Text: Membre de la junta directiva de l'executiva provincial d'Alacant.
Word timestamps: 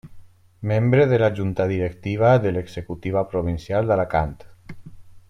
Membre 0.71 1.03
de 1.11 1.19
la 1.23 1.27
junta 1.39 1.67
directiva 1.73 2.31
de 2.47 2.53
l'executiva 2.55 3.25
provincial 3.35 3.91
d'Alacant. 3.93 4.37